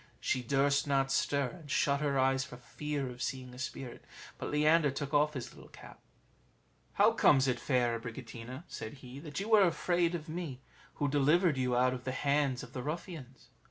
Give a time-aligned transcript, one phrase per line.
[0.19, 4.03] She durst not stir, and shut her eyes for fear of seeing a spirit.
[4.39, 5.99] But Leander took off his little cap:
[6.93, 10.59] "How comes it, fair Abricotina," said he, "that you are afraid of me,
[10.95, 13.49] who delivered you out of the hands of the ruffians?"